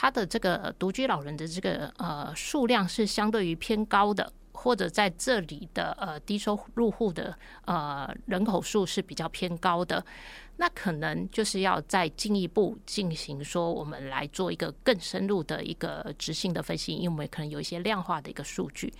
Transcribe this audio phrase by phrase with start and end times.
[0.00, 10.04] 他的这个独居老人的这个呃数量是相对于偏高的，或者在这里的呃低收入户的呃人口数是比较偏高的，
[10.58, 18.94] 那可能就是要再进一步进行说，我们来做一个更深入的一个执行的分析，因为可能有一些量化的一个数据。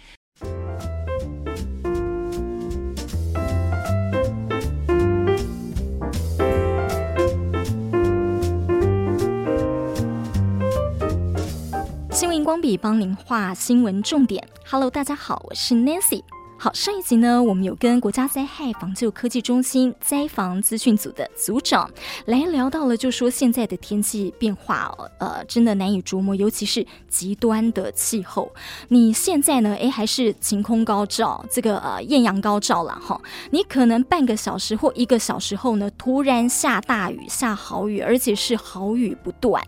[12.49, 14.43] 光笔帮您画新闻重点。
[14.65, 16.23] Hello，大家好，我是 Nancy。
[16.61, 21.89] 好，上一集呢，我们有跟国家灾害防救科技中心灾防资讯组的组长
[22.25, 28.53] 来聊到了，就说现在的天气变化，呃，真的难以琢磨，尤其是极端的气候。
[28.89, 33.21] 你现在呢，诶，还是晴空高照，这个呃艳阳高照了哈。
[33.53, 39.63] 你可能半个小时或一个小时后呢，突然下大雨，下好雨，而且是好雨不断。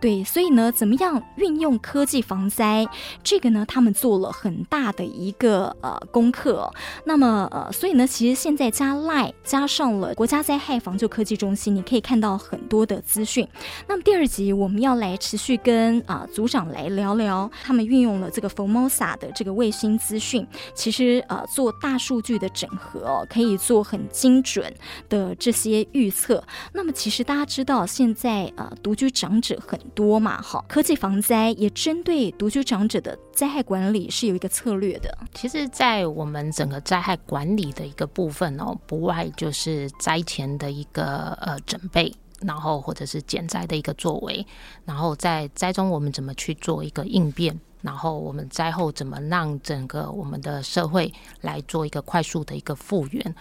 [0.00, 2.84] 对，所以呢，怎么样运用科技防灾？
[3.22, 6.31] 这个呢，他们做了很大的一个呃工。
[6.32, 6.68] 课，
[7.04, 13.46] 那么呃，所以呢，其实现在加 Line 加上了国家灾害防救科技中心，你可以看到很多的资讯。
[13.86, 24.72] 那么第二集我们要来持续跟啊、组长来聊聊，他们运用了这个 Formosa 的这个卫星资讯，其实呃做大数据的整合，可以做很精准
[25.10, 26.42] 的这些预测。
[26.72, 35.16] 那么其实大家知道现在呃独居长者很多嘛，哈，科技防灾也针对独居长者的灾害管理是有一个策略的。
[35.34, 44.46] 其实，在我们整个灾害管理的一个部分哦，不外就是灾前的一个呃准备，然后或者是减灾的一个作为，
[44.84, 53.34] 然后在灾中我们怎么去做一个应变，然后我们灾后怎么让整个我们的社会来做一个快速的一个复原。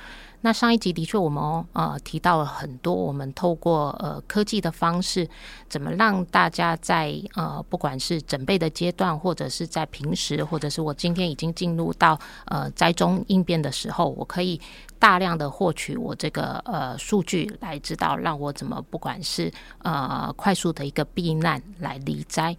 [0.44, 5.30] 那上一集的确，我们呃提到了很多，我们透过呃科技的方式，
[5.69, 14.59] 怎么让大家在呃不管是准备的阶段，或者是在平时，或者是我今天已经进入到呃灾中应变的时候，我可以
[14.97, 19.53] 大量的获取我这个呃数据来知道，让我怎么不管是
[19.84, 22.57] 呃快速的一个避难来离灾。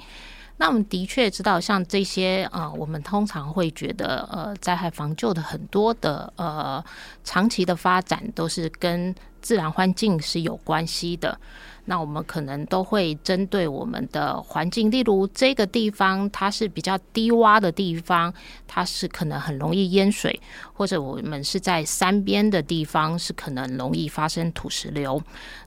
[0.59, 6.85] 那我们的确知道，像这些呃，我们通常会觉得呃，灾害防救的很多的呃，
[7.25, 11.37] 长期的发展都是跟自然环境是有关系的。
[11.85, 18.33] 那我们可能都会针对我们的环境，例如这个地方它是比较低洼的地方，
[18.69, 20.41] 它是可能很容易淹水，
[20.73, 25.21] 或者我们是在山边的地方，是可能容易发生土石流，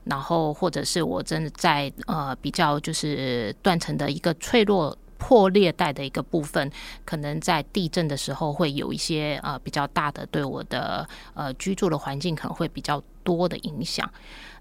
[0.05, 6.71] 然后或者是我真的在呃比较就是断层的一个脆弱破裂带的一个部分，
[7.03, 14.09] 可能在地震的时候会有一些呃比较大的对我的呃居住的环境可能会比较多的影响。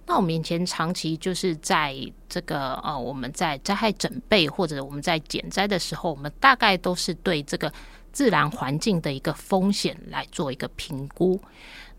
[0.06, 1.97] 那我们以前长期就是在
[2.28, 7.72] 这个呃，我们在灾害准备或者我们在减灾的时候，我们大概都是对这个
[8.12, 11.41] 自然环境的一个风险来做一个评估。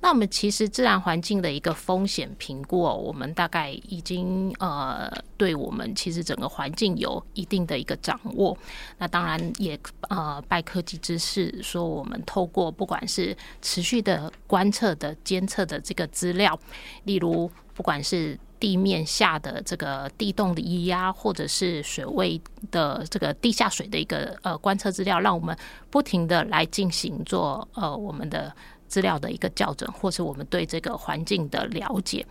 [0.06, 8.56] 那我们其实自然环境的一个风险评估，我们大概已经呃，对我们其实整个环境有一定的一个掌握。
[9.00, 9.76] 那当然也
[10.10, 16.60] 呃，拜科技之赐，说我们透过不管是持续的观测的监测的这个资料，
[17.06, 17.50] 例如。
[17.76, 22.40] 不管是地面下的这个地洞的液压，或者是水位
[22.72, 25.54] 的这个地下水的一个呃观测资料，让我们
[25.90, 28.56] 不停的来进行做呃我们的
[28.88, 32.26] 资料的一个校准，或是我们对这个环境的了解。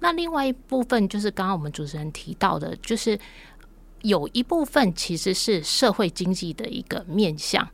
[0.00, 3.18] 那另外一部分就是刚刚我们主持人提到的，就是
[4.02, 7.66] 有一部分其实是社会经济的一个面向。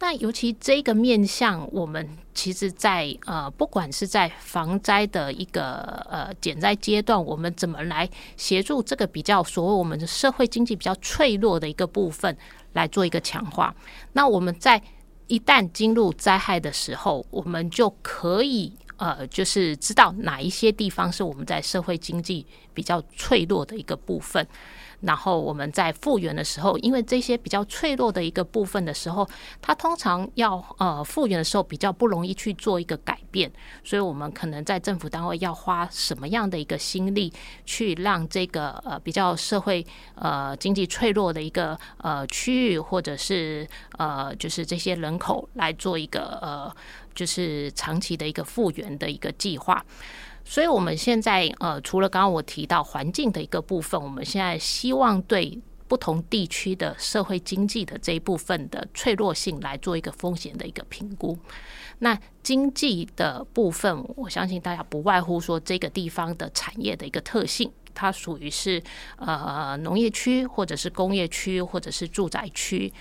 [0.00, 12.36] 那尤其这个面向，我们其实在，在呃，不管是在防灾的一个呃减灾阶段，我们怎么来协助这个比较所谓我们的社会经济比较脆弱的一个部分
[12.72, 13.74] 来做一个强化。
[14.12, 14.82] 那我们在
[15.26, 24.46] 一旦进入灾害的时候，我们就可以呃，就是知道哪一些地方是我们在社会经济比较脆弱的一个部分。
[25.06, 29.28] 然后我们在复原的时候，因为这些比较脆弱的一个部分的时候，
[29.60, 33.50] 它通常要呃复原的时候比较不容易去做一个改变，
[33.82, 37.32] 所以我们可能在政府单位要花什么样的一个心力，
[37.64, 43.68] 去让这个呃比较社会呃经济脆弱的一个呃区域，或者是
[43.98, 46.74] 呃就是这些人口来做一个呃
[47.14, 49.84] 就是长期的一个复原的一个计划。
[50.44, 55.58] 所以，我们现在呃，除了刚刚我提到环境的一个部分，我们现在希望对
[55.88, 61.36] 不同地区的社会经济的这一部分的脆弱性来做一个风险的一个评估。
[62.00, 68.82] 那经济的部分，我相信大家不外乎说这个地方的产业的一个特性，它属于是
[69.16, 72.92] 呃农业区，或者是工业区，或者是住宅区。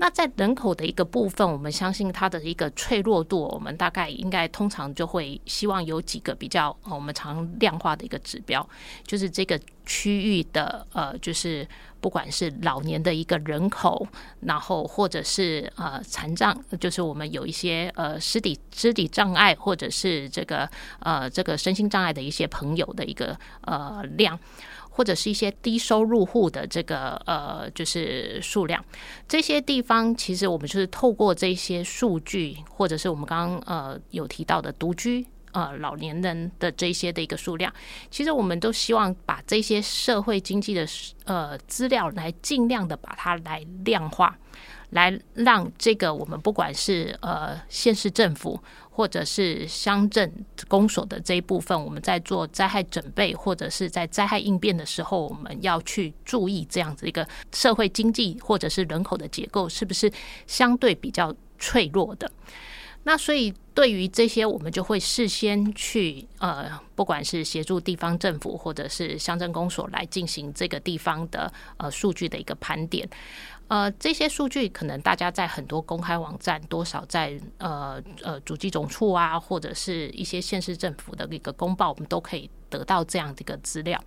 [0.00, 8.66] 那在人口的一个部分，我们相信它的一个脆弱度，我们大概应该通常就会希望有几个比较我们常量化的一个指标，
[9.04, 11.66] 就是这个区域的呃，就是
[12.00, 14.06] 不管是老年的一个人口，
[14.40, 20.70] 然后或者是呃残障，就是我们有一些呃肢体肢体障碍，或者是这个
[21.00, 24.38] 呃这个身心障碍的一些朋友的一个呃量。
[24.98, 28.84] 或者是一些低收入户的这个呃，就是数量，
[29.28, 37.72] 这些地方其实我们就是透过这些数据，或者是我们刚刚呃有提到的独居呃老年人的这些的一个数量，
[38.10, 40.84] 其实我们都希望把这些社会经济的
[41.26, 44.36] 呃资料来尽量的把它来量化。
[44.90, 48.58] 来让这个我们不管是呃县市政府
[48.98, 50.28] 或者是乡镇
[50.66, 60.10] 公所的这一部分，我们在做灾害准备或者是在灾害应变的时候，我们要去注意这样子一个社会经济或者是人口的结构是不是
[60.48, 62.28] 相对比较脆弱的。
[63.04, 73.08] 那所以对于这些，我们就会事先去呃，不管是协助地方政府或者是乡镇公所来进行这个地方的呃数据的一个盘点。
[73.68, 84.02] 呃，这些数据可能大家在很多公开网站，多少在呃呃主计总处啊，或者是一些县市政府的一个公报，我们都可以得到这样的一个资料。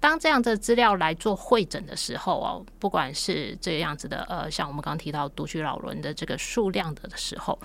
[0.00, 7.58] 当这样的资料来做会诊的时候哦，不管是这样子的呃，像我们刚刚提到独居老人的这个数量的的时候，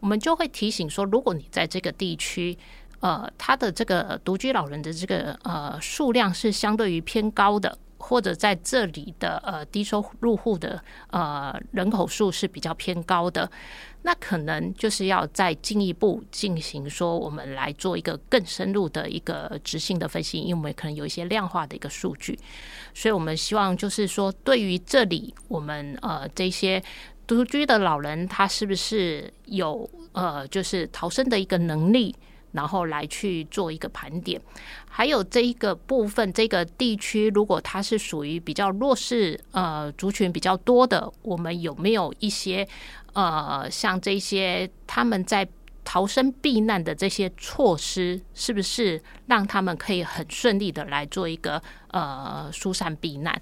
[0.00, 2.56] 我们就会提醒说，如果你在这个地区，
[3.00, 7.76] 呃，他的这个独居老人的这个呃数量是相对于偏高的。
[7.98, 13.50] 或者在这里的呃低收入户的呃人口数是比较偏高的，
[14.02, 22.38] 那可能就是要再进一步进行说，我们来做一个更深入的一个质性的分析，因为可能有一些量化的一个数据，
[22.94, 26.82] 所以我们希望就是说，对于这里我们呃这些
[27.26, 32.14] 独居的老人，他是不是有呃就是逃生的一个能力？
[32.52, 34.40] 然后来去做一个盘点，
[34.88, 42.66] 还有这一个部分，这个地区如果它是属于比较弱势呃族群比较多的，我们有没有一些
[43.12, 45.46] 呃像这些他们在
[45.84, 51.62] 逃生避难的这些措施，是不是让他们可以很顺利的来做一个
[51.92, 53.40] 呃疏散避难？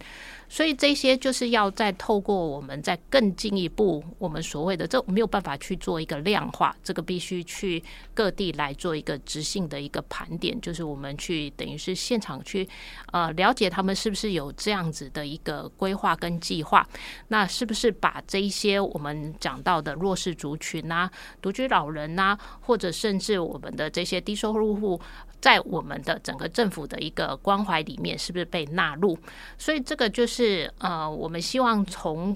[0.55, 7.83] 所以这些就是要再透过我们再更进一步，我们所谓的这没有办法去做一个量化，这个必须去
[8.15, 12.69] 各地来做一个质性的一个盘点，就是我们去等于是现场去
[13.11, 16.89] 呃了解他们是不是有这样子的一个规划跟计划，
[17.27, 21.11] 那是不是把这一些我们讲到的弱势族群啊、
[21.43, 25.01] 独居老人啊，或者甚至我们的这些低收入户。
[25.45, 29.15] 在我们的整个政府的一个关怀里面，是不是被纳入？
[29.59, 32.35] 所以这个就是呃，我们希望从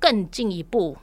[0.00, 0.96] 更进一步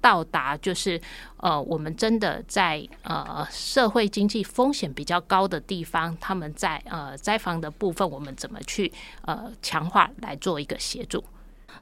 [0.00, 0.98] 到达，就是
[1.36, 8.90] 呃，我们真的在呃社会经济风险比较高的地方，他们在呃灾防的部分，我们怎么去
[9.26, 11.22] 呃强化来做一个协助。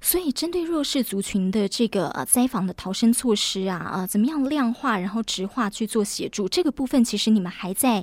[0.00, 8.00] 所以，针对弱势族群的这个呃灾防的逃生措施啊，呃，怎么样量化，然后直化去做协助，这个部分其实你们还在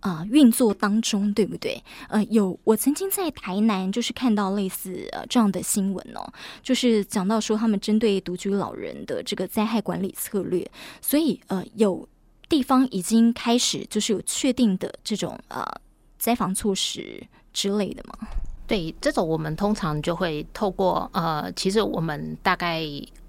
[0.00, 1.82] 啊、呃、运作当中，对不对？
[2.08, 6.32] 呃，有我曾经在台南就是看到类似呃这样的新闻哦，
[6.62, 10.68] 就是讲到说他们针对独居老人的这个灾害管理策略，
[11.00, 12.08] 所以呃有
[12.48, 15.64] 地方已经开始就是有确定的这种呃
[16.18, 17.22] 灾防措施
[17.52, 18.26] 之类的吗？
[18.66, 22.82] 对，这种我们通常就会透过呃，其实我们大概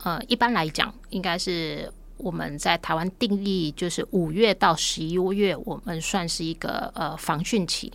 [0.03, 7.93] 呃，一般来讲，应该是我们在台湾定义就是五月到十一月，我们算是一个呃防汛期。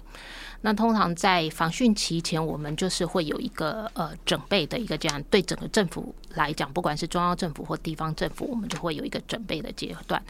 [0.64, 10.22] 那通常在防汛期前，我们就是会有一个呃准备的一个这样，对整个政府来讲，不管是中央政府或地方政府，我们就会有一个准备的阶段。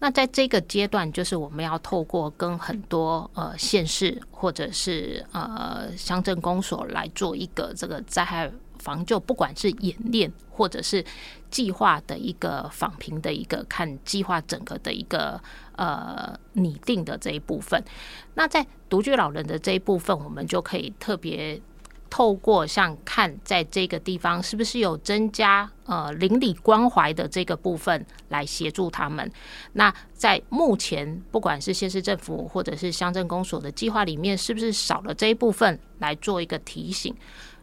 [0.00, 8.50] 那在这个阶段，就是我们要透过跟很多呃县市或者是呃乡镇公所来做一个这个灾害
[8.80, 11.04] 防救，不管是演练或者是
[11.48, 15.40] 计划的一个访评的一个看计划整个的一个。
[15.76, 17.84] 呃，拟定的这一部分，
[18.34, 21.60] 那在独居老人的这一部分，我们就可以特别
[22.08, 29.30] 透过像看在这个地方是不是有增加呃邻里关怀的这个部分来协助他们。
[29.74, 37.14] 那在目前不管是县市政府或者是乡镇公所的计划里面，是不是少了这一部分来做一个提醒？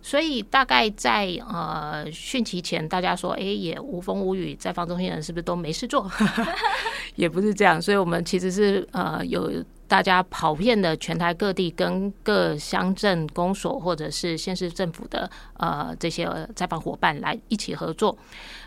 [0.04, 6.08] 所以大概在呃汛期前，大家说哎、也无风无雨，在防中心人是不是都没事做？
[7.16, 9.52] 也不是这样，所以我们其实是呃有。
[9.86, 18.18] 大家跑遍了全台各地，跟各乡镇公所或者是县市政府的呃这些在防伙伴来一起合作。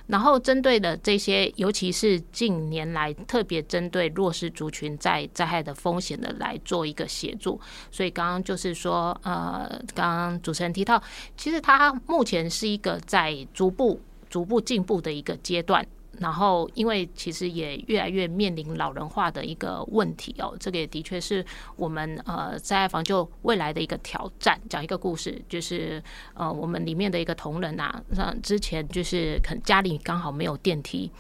[0.07, 7.61] 然后针对的这些，尤其是近年来特别针对弱势族群在灾害的风险的来做一个协助，
[7.91, 11.03] 所以刚刚就是说，呃，刚刚主持人提到，
[11.37, 15.87] 其实它目前是一个在逐步逐步进步的一个阶段。
[16.19, 21.45] 然后，因为其实也越来越面临老人化的一个问题哦，这个也的确是
[21.77, 24.61] 我们呃灾害防救未来的一个挑战。
[24.69, 26.03] 讲一个故事，就是
[26.35, 31.11] 呃我们里面的一个同仁啊，像之前就是可能家里刚好没有电梯，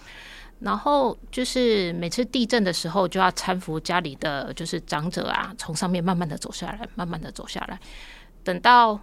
[0.60, 7.78] 然后就是每次地震的时候就要搀扶家里的就是长者啊，从上面慢慢的走下来，慢慢的走下来，
[8.42, 8.98] 等到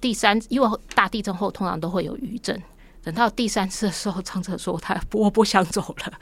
[0.00, 2.60] 第三，因为大地震后通常都会有余震。
[3.06, 6.12] 等到第三次的时候，长者说他我不想走了，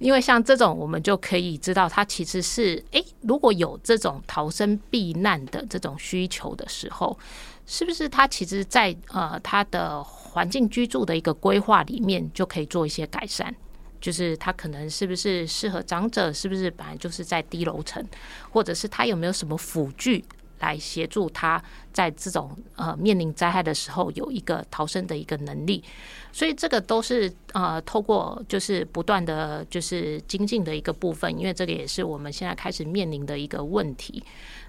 [0.00, 7.16] 因为像这种，我们就可以知道他其实是诶，如果有这种逃生避难的这种需求的时候，
[7.64, 13.54] 是不是他其实在呃他的环境居住的一个规划里面就可以做一些改善？
[14.00, 16.32] 就是他可能是不是适合长者？
[16.32, 18.04] 是不是本来就是在低楼层，
[18.50, 20.24] 或者是他有没有什么辅具？
[20.58, 21.62] 来协助他
[21.96, 25.82] 在这种呃面临灾害的时候有一个逃生的一个能力，
[26.30, 34.22] 所以这个都是呃透过就是不断的就是精进的一个部分，因为这个也是我们现在开始面临的一个问题。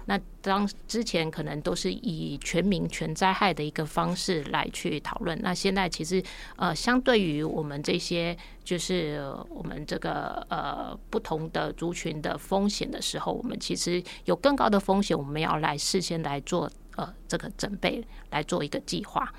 [0.06, 6.22] 那当之前可能都是以全民全灾害的一个方式来去讨论，那现在其实
[6.56, 19.32] 呃，相对于我们这些就是我们这个呃不同的族群的风险的时候，我们其实有更高的风险，我们要来事先来做呃这个准备，来做一个计划。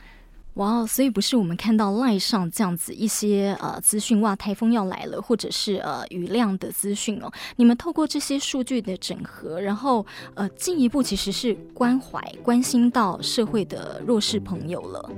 [0.56, 0.88] 哇哦！
[0.88, 7.32] 所以不是我们看到赖上这样子一些呃资讯，哇，台风要来了，或者是呃雨量的资讯哦。
[7.58, 15.10] 你们透过这些数据的整合，然后呃进一步其实是关怀、关心到社会的弱势朋友了。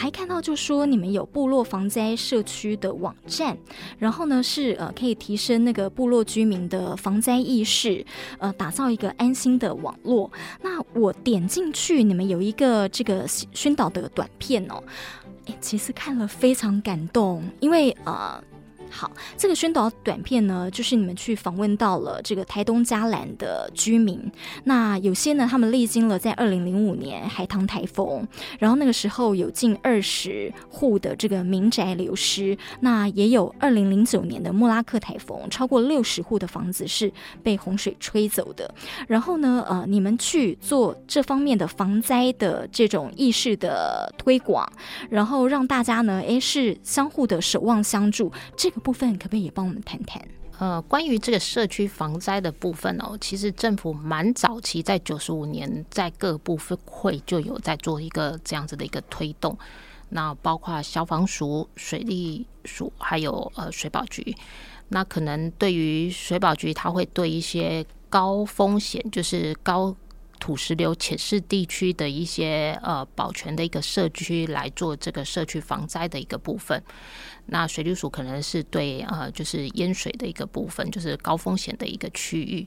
[0.00, 3.54] 还看到就说你们有部落防灾社区的网站，
[3.98, 8.02] 然后呢是呃可以提升那个部落居民的防灾意识，
[8.38, 10.32] 呃打造一个安心的网络。
[10.62, 14.82] 那我点进去，你们有一个这个宣导的短片哦，
[15.44, 18.42] 诶，其实看了非常感动，因为呃。
[18.90, 24.20] 好，这个宣导短片呢，就是你们去访问到了这个台东嘉兰的居民。
[24.64, 28.26] 那有些呢，他们历经了在二零零五年海棠台风，
[28.58, 32.58] 然后那个时候有近二十户的这个民宅流失。
[32.80, 37.12] 那也有二零零九年的莫拉克台风，超过六十户的房子是
[37.44, 38.74] 被洪水吹走的。
[39.06, 44.68] 然后呢，呃，你们去做这方面的防灾的这种意识的推广，
[45.08, 48.32] 然后让大家呢，诶，是相互的守望相助。
[48.56, 48.79] 这个。
[48.80, 50.20] 部分可不可以也帮我们谈谈？
[50.58, 59.56] 呃，关于这个社区防灾的部分哦，其实政府蛮早期，在九十五年，在各部分会就有在做一个这样子的一个推动。
[60.10, 64.36] 那包括消防署、水利署，还有呃水保局。
[64.88, 69.94] 那可能对于水保局，它会对一些高风险，就是高
[70.40, 76.82] 土石流且势地区的一些呃保全的一个社区来做这个社区防灾的一个部分。
[77.46, 82.66] 那水利署可能是对呃，就是淹水的一个部分，就是高风险的一个区域。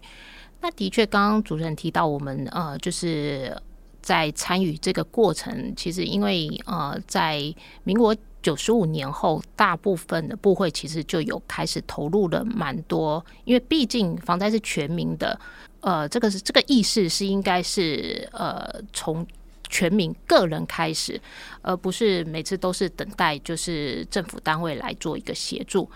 [0.62, 3.54] 那的确，刚刚主持人提到，我们呃，就是
[4.02, 7.54] 在参与这个过程，其实因为呃，在
[7.84, 15.40] 民国九十五年后，大部分的部会其实就有开始投入了蛮多，因为毕竟防灾是全民的，
[15.84, 19.26] 呃，这个是这个意识是应该是呃从。
[19.70, 21.20] 全民个人开始，
[21.64, 25.90] 而不是每次都是等待就是政府单位来做一个协助。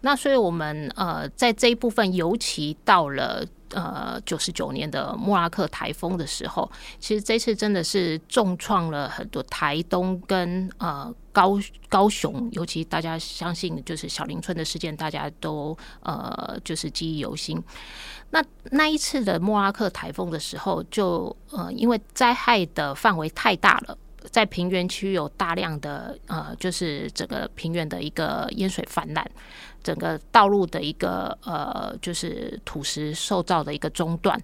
[0.00, 11.58] 那所以我们呃在这一部分，尤其到了呃九十九年的莫拉克台风的时候，其实这次真的是重创了很多台东跟呃高
[11.88, 17.62] 高雄，尤其大家相信就是小林村的事件，大家都呃就是记忆犹新。
[18.32, 23.98] 那那一次的莫拉克台风的时候就，呃，因为灾害的范围太大了，
[24.30, 29.28] 在平原区有大量的呃，就是整个平原的一个淹水泛滥，
[29.82, 34.40] 整个道路的一个呃，就是土石受造的一个中断，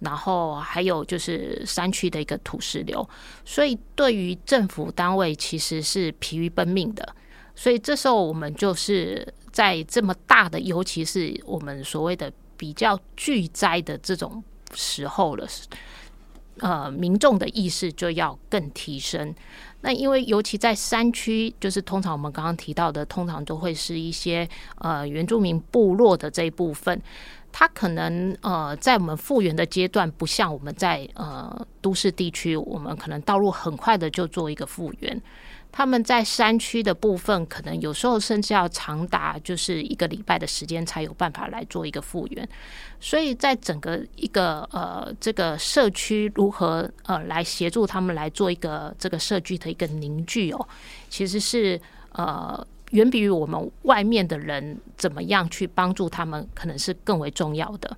[0.00, 3.08] 然后还有就是山区的一个土石流，
[3.44, 7.14] 所以对于政府单位其实是疲于奔命的，
[7.54, 12.32] 所以这时候我们就是在这么大的，尤其是我们所谓的。
[12.58, 15.46] 比较巨灾的这种时候了，
[16.60, 19.34] 呃民众的意识就要更提升。
[19.86, 27.00] 那因为尤其在山区，就是通常我们刚刚提到的，通常都会是一些呃原住民部落的这一部分，
[27.52, 35.22] 它可能呃在我们复原的阶段，不像我们在呃都市地区，我们可能道路很快的就做一个复原。
[35.76, 42.48] 他们在山区的部分，可能有时候甚至要长达就是一个礼拜的时间，才有办法来做一个复原。
[42.98, 50.66] 所以在整个一个呃这个社区如何呃来协助他们来做一个这个社区的一个凝聚哦，
[51.10, 51.78] 其实是
[52.12, 57.94] 呃远比于我们外面的人怎么样去帮助他们，可能是更为重要的。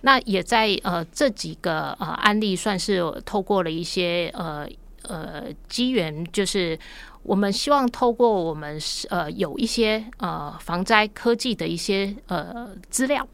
[0.00, 4.68] 那也在呃这几个呃案例，算是透过了一些呃
[5.04, 6.76] 呃机缘，就是。
[7.22, 8.78] 我们希望透过我们
[9.10, 13.26] 呃有一些呃防灾科技的一些呃资料，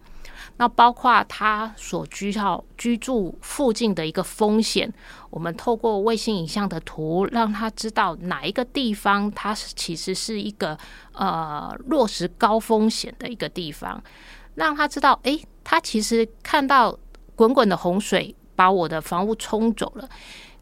[0.58, 4.92] 那包括他所居好居住附近的一个风险，
[5.30, 10.76] 我们透过卫星影像的图，让他知道哪一个地方它是其实是一个
[11.12, 14.02] 呃落实高风险的一个地方，
[14.56, 16.98] 让他知道，诶，他其实看到
[17.34, 20.08] 滚滚的洪水把我的房屋冲走了。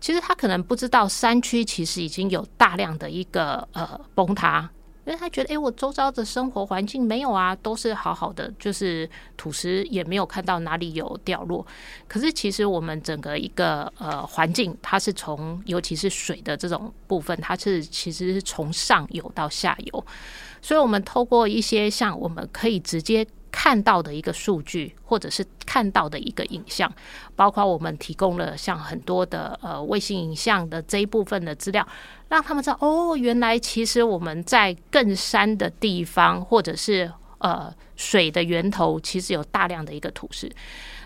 [0.00, 4.70] 其实他可能不知道，山区其实已经有大量的一个呃崩塌，
[5.04, 11.66] 因为他觉得，哎，我周遭的生活环境没有啊，都是好好的，就是土石也没有看到哪里有掉落。
[12.06, 20.06] 可是其实我们整个一个呃环境，它是从尤其是水的这种部分，它是其实是从上游到下游，
[20.60, 23.26] 所以我们透过一些像我们可以直接。
[23.58, 26.92] 看到的一个数据，或者是看到的一个影像，
[27.34, 31.88] 包括我们提供了像很多的呃卫星影像的这一部分的资料，
[32.28, 40.52] 让他们知道哦，原来其实我们在更山的地方，或者是呃水的源头，其实有大量的一个土石。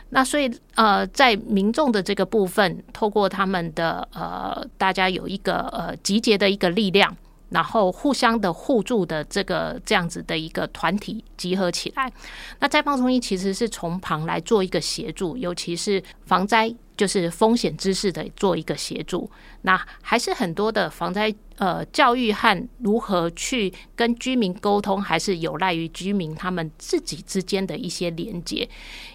[0.09, 7.16] 那所以呃，在民众的这个部分，透过他们的呃，大家有一个呃集结的一个力量。
[7.50, 12.11] 然后互相的互助的这个这样子的一个团体集合起来，
[12.59, 19.31] 那灾防中心其实是从旁来做一个协助，尤其是防灾就是风险知识的做一个协助。
[19.62, 21.35] 那还是很多的防灾。
[21.61, 28.66] 呃，教育和如何去跟居民沟通，还是有赖于居民他们自己之间的一些连接。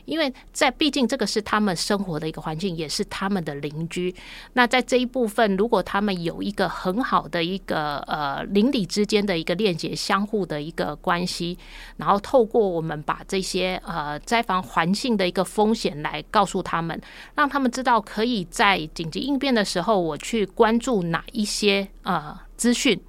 [0.06, 4.14] 因为在毕竟这个是他们生活的一个环境，也是他们的邻居。
[4.54, 11.58] 那在这一部分，如果他们有一个很好的一个呃邻里之间的一个链接，相互的一个关系，
[11.98, 17.02] 然后透过我们把这些呃灾防环境的一个风险来告诉他们，
[17.34, 22.35] 让他们知道可以在紧急应变的时候，我去关注哪一些呃。
[22.58, 23.00] 资讯，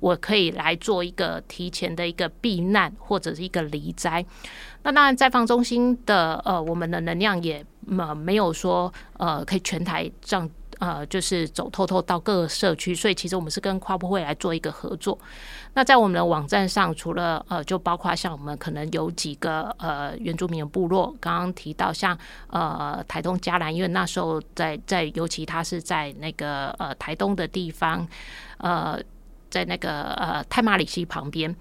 [0.00, 4.24] 我可以来做一个提前的一个避难或者是一个离灾。
[4.82, 7.64] 那当然，灾防中心的呃，我们的能量也
[7.98, 15.18] 呃没有说呃可以全台这样呃就是走透透到各个社区，所以其实我们是跟跨部会来做一个合作。
[15.74, 22.16] 那在我们的网站上，除了呃就包括像我们可能有几个呃原住民的部落，刚刚提到像
[22.48, 28.06] 呃台东嘉南，因为那时候在在尤其他是在那个呃台东的地方。
[28.58, 29.00] 呃，
[29.48, 31.54] 在那个呃泰马里西旁边，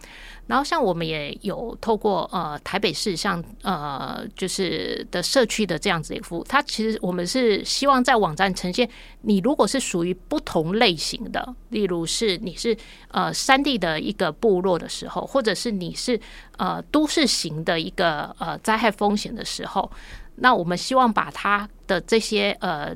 [0.47, 8.89] 然后像我们也有透过呃台北市像呃就是的社区的这样子的服务，它其实我们是希望在网站呈现，
[9.21, 12.75] 你如果是属于不同类型的，例如是你是
[13.10, 16.19] 呃山地的一个部落的时候，或者是你是
[16.58, 19.89] 呃都市型的一个呃灾害风险的时候，
[20.38, 22.93] 那我们希望把它的这些呃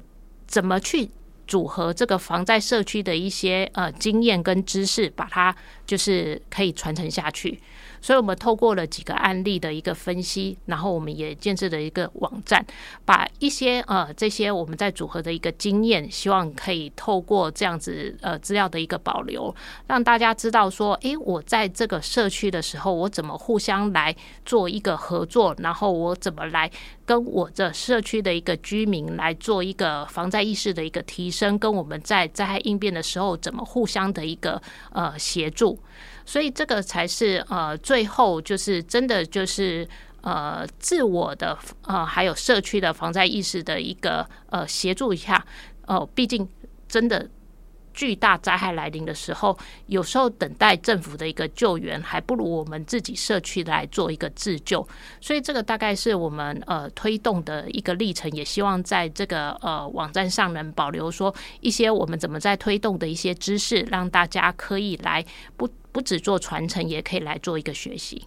[0.48, 1.10] 怎么去。
[1.50, 5.54] 组合这个防灾社区的一些呃经验跟知识，把它
[5.88, 7.60] 就是可以传承下去。
[8.02, 12.66] 所以，我们透过了几个案例的一个分析，然后我们也建设了一个网站，
[13.06, 19.54] 把一些呃这些我们在组合的一个经验，希望可以透过这样子呃资料的一个保留，
[19.88, 26.70] 让大家知道说，诶，我在这个社区的时候，我怎么互相来做一个合作，然后我怎么来
[27.06, 35.80] 跟我这社区的一个居民来做一个防灾意识的一个提升，跟我们在灾害应变的时候怎么互相的一个呃协助。
[36.30, 39.88] 所以这个才是呃，最后就是真的就是
[40.22, 45.44] 呃，自我的呃，还有社区的防灾意识的一个呃协助一下
[45.88, 46.08] 哦。
[46.14, 46.48] 毕竟
[46.88, 47.28] 真的。
[48.00, 49.58] 巨大灾害来临的时候，
[49.88, 54.88] 有时候等待政府的一个救援，还不如我们自己社区来做一个自救。
[55.20, 65.26] 所以这个大概是我们呃推动的一个历程，也希望在这个呃网站上能保留说一些我们怎么在推动的一些知识，让大家可以来
[65.58, 68.24] 不不只做传承，也可以来做一个学习。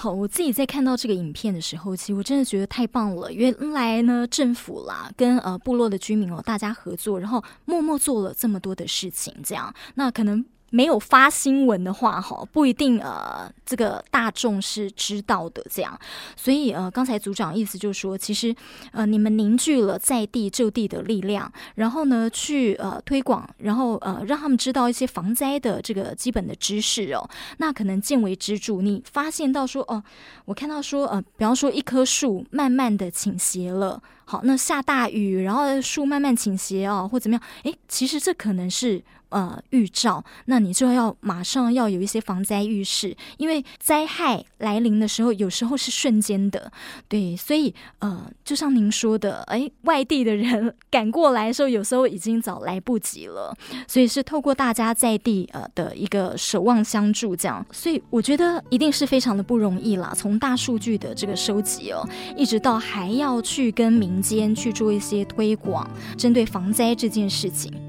[0.00, 3.32] 好，我自己在看到这个影片的时候，其实我真的觉得太棒了。
[3.32, 10.44] 原来呢，政府啦跟呃部落的居民哦，大家合作，然后默默做了这么多的事情，这样那可能。
[10.70, 15.98] 没有发新闻的话，哈，不一定呃，这个大众是知道的这样。
[16.36, 18.54] 所以呃，刚才组长意思就是说，其实
[18.92, 27.28] 呃，你们凝聚了在地就地的力量，然后呢，去呃推广，然后呃，让他们知道一些防灾的这个基本的知识哦。
[27.56, 30.02] 那可能见微知著，你发现到说哦，
[30.44, 37.42] 我看到说呃，比方说一棵树慢慢的倾斜了，好，那下大雨，然后树慢慢倾斜哦，或怎么样？
[37.64, 39.02] 诶，其实这可能是。
[39.30, 46.72] 呃，预兆，那你就要马上要有一些防灾意识，因为灾害来临的时候，有时候是瞬间的，
[47.08, 53.54] 对，所以呃，就像您说的，哎，外地的人赶过来的时候，有时候已经早来不及了，
[53.86, 60.12] 所以是透过大家在地呃的一个守望相助，这样，所以我觉得一定是非常的不容易啦。
[60.16, 67.87] 从大数据的这个收集哦，一直到还要去跟民间去做一些推广，针对防灾这件事情。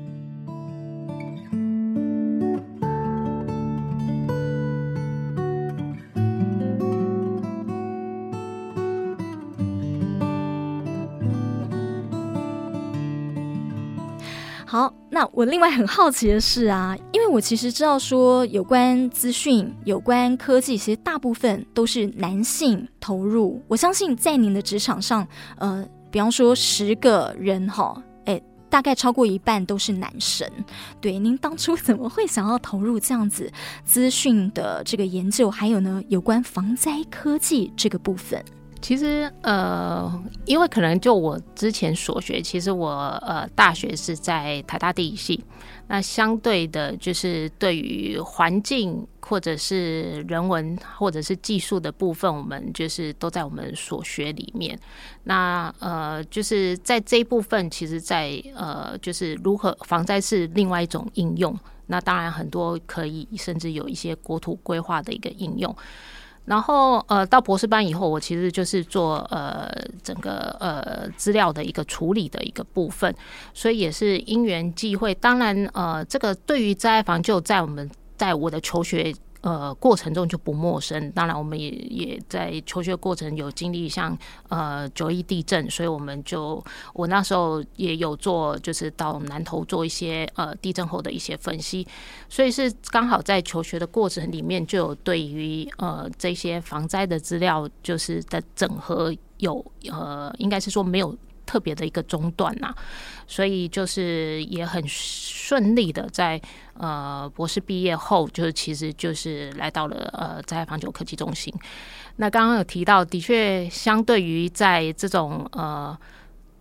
[15.12, 23.60] 那我另外很好奇的是啊，因为我其实知道说有关资讯、有关科技，其实大部分都是男性投入。
[23.67, 30.48] 我相信在您的职场上，呃，比方说十个人哈，哎，大概超过一半都是男生。
[31.02, 33.52] 对，您当初怎么会想要投入这样子
[33.84, 38.45] 资讯的这个研究，还有呢，有关防灾科技这个部分？
[38.82, 40.12] 其实，呃，
[40.46, 42.89] 因为可能就我之前所学，其实我
[43.22, 45.44] 呃大学是在台大地理系，
[45.88, 54.80] 那相对的，就是对于环境或者是人文或者是技术的部分，我们就是都在我们所学里面。
[55.26, 61.56] 那呃，就是在这一部分，其实在呃，就是如何防灾是另外一种应用。
[61.88, 65.76] 那当然很多可以，甚至有一些国土规划的一个应用。
[66.49, 73.13] 然后呃，到博士班以后，我其实就是做呃整个呃资料的一个处理的一个部分，
[73.53, 75.13] 所以也是因缘际会。
[75.13, 79.13] 当然呃，这个对于灾害防就，在我们在我的求学。
[79.41, 81.12] 呃，过程中就不陌生。
[81.12, 84.17] 当然，我们也也在求学过程有经历像
[84.49, 91.88] 呃九一地震，所以我们就我那时候也有做，就是到南投做一些呃地震后的一些分析。
[92.28, 101.15] 所以是刚好在求学的过程里面，就有对于呃这些防灾的资料，就是的整合有呃，应该是说没有。
[101.49, 102.71] 特别的一个中断呐，
[103.25, 106.39] 所以就是也很顺利的在
[106.75, 111.51] 呃博士毕业后，就是其实就是来到了呃在防救科技中心。
[112.17, 115.97] 那刚刚有提到，的确相对于在这种呃。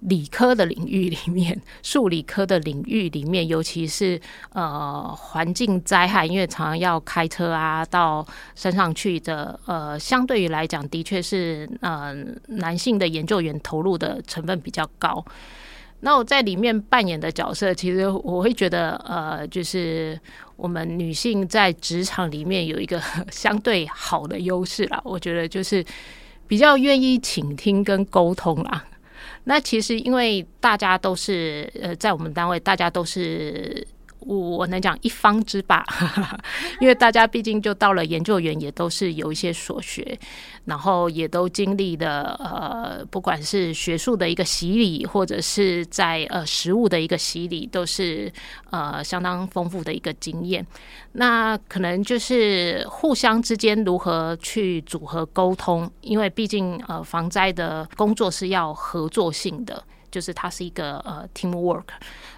[0.00, 4.20] 理科的领域里面，数理科的领域里面，尤其是
[4.52, 12.14] 呃环境灾害，因为常常要开车啊到山上去的，呃，相对于来讲，的确是呃
[12.46, 15.24] 男性的研究员投入的成分比较高。
[16.00, 20.16] 那我在里面扮演的角色，其实我会觉得，呃，就是
[20.54, 25.00] 我们女性在职场里面有一个相对好的优势啦。
[25.02, 25.84] 我觉得就是
[26.46, 28.84] 比较愿意倾听跟沟通啦。
[29.48, 33.86] 那其实，因为大家都是呃，在我们单位，大家都是。
[34.28, 35.82] 我我能讲一方之霸，
[36.80, 40.18] 因为大家毕竟就到了研究员，也都是有一些所学，
[40.66, 48.30] 然后也都经历了呃，不管是学术的一个洗礼，或者是在呃实务的一个洗礼，都是
[48.68, 50.66] 呃相当丰富的一个经验。
[51.12, 59.82] 那可能就是互相之间如何去组合沟通，因为毕竟呃防灾的工作是要合作性的。
[60.10, 61.84] 就是它是一个呃 teamwork，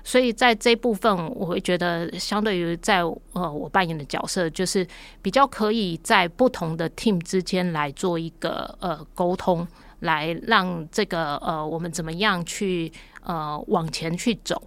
[0.05, 3.03] 所以在这部分我会觉得，相对于在
[3.33, 4.87] 呃我扮演的角色，就是
[5.23, 9.67] 比较可以在不同的 team 之间来做一个呃沟通，
[10.01, 14.63] 来让这个呃我们怎么样去呃往前去走。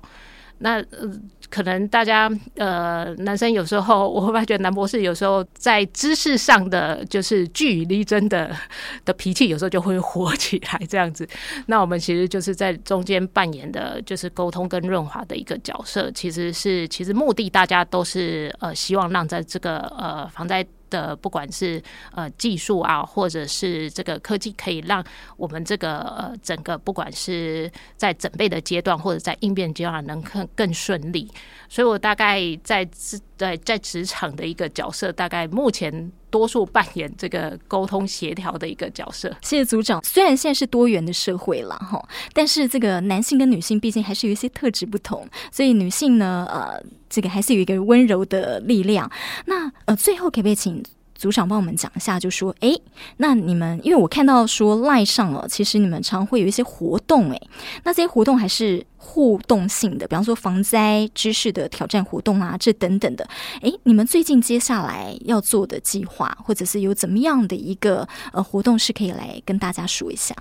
[0.59, 1.11] 那呃，
[1.53, 8.49] 可能大家呃，男生有时候我会发觉男博士有时候在知识上的就是据理力争的
[9.05, 11.27] 的脾气，有时候就会火起来这样子。
[11.67, 20.65] 那我们其实就是在中间扮演的就是沟通跟润滑的一个角色，其实是其实目的大家都是呃希望让在这个呃防灾。
[20.93, 21.81] 的不管是
[22.13, 25.03] 呃技术啊，或者是这个科技，可以让
[25.35, 31.27] 我们这个呃整个不管是在准备的阶段，或者在应变阶段，能更更顺利。
[31.67, 32.87] 所以我大概在
[33.35, 39.29] 在在职场的一个角色，大概目前多数扮演这个沟通协调的一个角色。
[39.43, 40.03] 谢谢组长。
[40.03, 49.07] 虽然现在是多元的社会了哈，但是这个男性跟女性毕竟还是有一些特质不同，所以女性呢，呃，这个还是有一个温柔的力量。
[49.45, 50.83] 那呃，最后可不可以请？
[51.23, 52.77] 组长帮我们讲一下，就说，哎，
[53.15, 57.41] 那你们，因为我看到说赖上了，其实你们常会有一些活动，哎，
[57.85, 63.25] 那这些活动还是互动性的，比方说防灾知识的挑战活动啊，这等等的，
[63.61, 70.35] 哎，你们最近接下来要做的计划，或者是有怎么样的一个呃活动，是可以来跟大家说一下？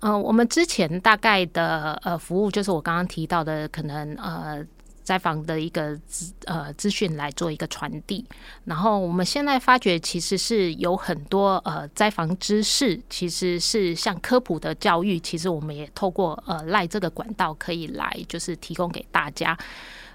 [0.00, 4.62] 呃，我们之前大概的呃服务，就是我刚刚提到的，可能呃。
[5.08, 8.22] 灾防的一个资呃资讯来做一个传递，
[8.66, 19.56] 然后我们现在发觉其实是有很多呃灾防知识，其实是像科普的教育，其实我们也透过呃赖这个管道可以来就是提供给大家，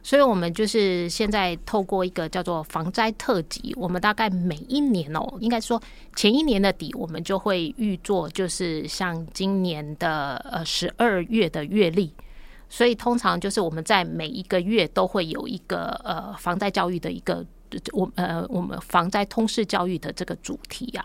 [0.04, 5.82] 所以我们就是现在透过一个叫做防灾特辑，我们大概每一年哦，应该说
[6.16, 12.14] 前一年的底，我们就会预做，就是像今年的呃十二月的月历。
[12.70, 17.46] 所以通常就是我们在每一个月都会有一个呃防灾教育的一个
[17.92, 21.04] 我呃我们防灾通识教育的这个主题、啊。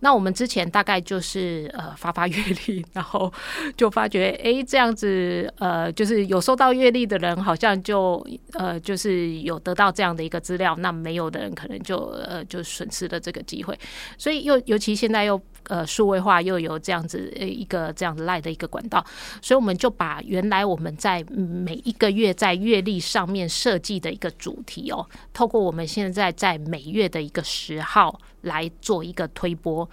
[0.00, 3.30] 那我们之前大概就是呃发发月历， 然后
[3.76, 13.78] 就发觉哎这样子呃就是有收到月历的人好像就呃就是有得到这样的一个资料，那没有的人可能就呃就损失了这个机会。
[14.16, 15.40] 所以又尤其现在又。
[15.68, 19.04] 呃，数位化又有这样子一个这样子赖的一个管道，
[19.40, 29.88] 所以我们就把原来我们在每一个月在月历上面设计的一个主题哦，透过我们现在在每月的一个十号来做一个推播。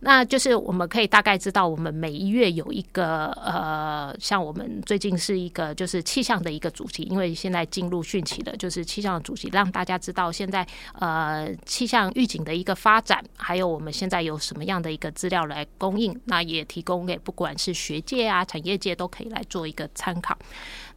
[0.00, 10.66] 那就是我们可以大概知道，我们每一月有一个呃，像我们最近是一个就是气象的一个主题，因为现在进入汛期了，就是气象的主题，让大家知道现在
[10.98, 20.36] 呃气象预警的一个发展，还有我们现在有什么样的一个资料来供应，那也提供给不管是学界啊、产业界都可以来做一个参考。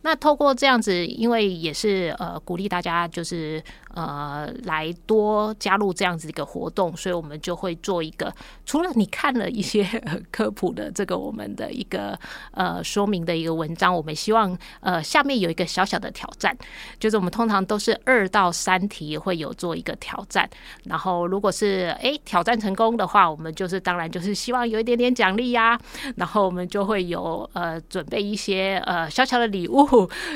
[0.01, 3.61] 那透过这样子，因为也是呃鼓励大家就是
[3.93, 8.33] 呃来多加入这样子一个活动，所以我们就会做一个，
[8.65, 9.83] 除了你看了一些
[10.31, 12.17] 科普的这个我们的一个
[12.51, 16.57] 呃说明的一个文章，我们希望呃下面有一个小小的挑战，
[16.97, 20.49] 就是我们通常都是二到三题会有做一个挑战，
[20.85, 25.77] 然后如果是哎挑战成功的话，我们就是当然就是希望有一点点奖励呀，
[26.15, 29.88] 然后我们就会有呃准备一些呃小小的礼物。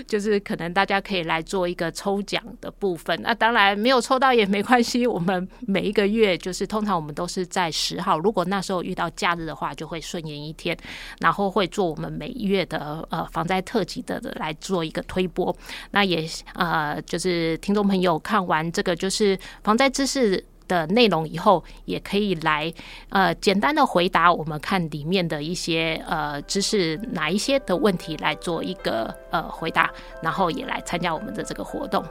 [0.07, 5.05] 就是可能大家可以来做一个抽奖的部分，那当然没有抽到也没关系。
[5.05, 10.77] 我们每一个月就是通常我们都是在十号，如果那时候遇到假日的话，就会顺延一天，
[11.19, 15.55] 然后会做我们每月的呃防灾特辑的来做一个推播。
[15.91, 22.73] 那也呃就是听众朋友看完这个就是防灾知识的内容以后，也可以来
[23.09, 32.03] 呃简单的回答我们看里面的一些呃知识哪一些的问题来做一个呃回答，然后也来参加我们的这个活动。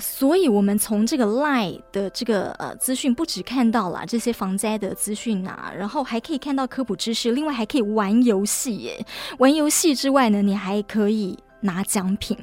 [0.00, 9.06] 所以，我们从这个 lie 的这个呃资讯，不只看到了这些防灾的资讯啊，然后还可以看到科普知识，另外还可以玩游戏耶。
[9.38, 12.36] 玩游戏之外呢，你还可以拿奖品。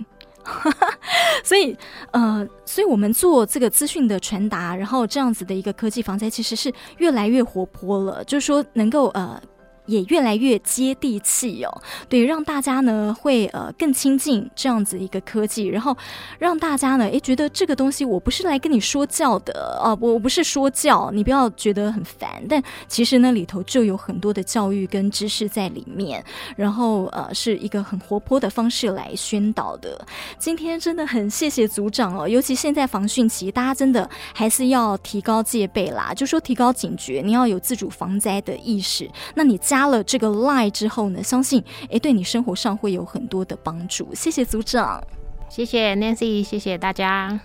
[1.43, 1.75] 所以，
[2.11, 8.23] 呃，所以我们做这个资讯的传达，然后这样子的一个科技防灾，其实是越来越活泼了。
[8.23, 9.41] 就是说，能够呃。
[9.87, 15.97] 也越来越接地气哦，对，让大家呢会呃更亲近这样子一个科技，然后
[16.37, 26.23] 让大家呢诶觉得这个东西我不是来跟你说教的啊，我不是说教，你不要觉得很烦，但其实呢里头就有很多的教育跟知识在里面，
[26.55, 30.05] 然后呃是一个很活泼的方式来宣导的。
[30.37, 44.09] 今天真的很谢谢组长哦，尤其现在防汛期，大家真的还是要提高戒备啦，就说提高警觉，你要有自主防灾的意识，那你加了这个 lie 之后呢，相信诶对你生活上会有很多的帮助。
[44.15, 44.99] 谢谢组长，
[45.49, 47.39] 谢谢 Nancy，谢谢大家。